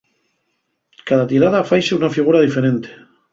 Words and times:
Cada 1.11 1.27
tirada, 1.33 1.61
faise 1.73 1.93
un 1.99 2.07
figura 2.17 2.43
diferente. 2.47 2.89